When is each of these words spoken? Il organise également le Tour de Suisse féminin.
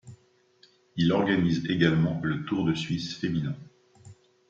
Il 0.95 1.11
organise 1.13 1.63
également 1.69 2.19
le 2.23 2.43
Tour 2.45 2.65
de 2.65 2.73
Suisse 2.73 3.13
féminin. 3.13 3.55